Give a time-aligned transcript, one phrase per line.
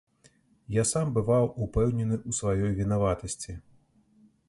[0.75, 3.61] Я сам бываў упэўнены ў сваёй вінаватасці.